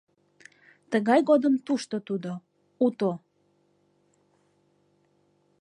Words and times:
Тыгай 0.91 1.19
годым 1.29 1.53
тушто 1.65 1.95
тудо— 2.07 2.31
уто. 2.85 3.11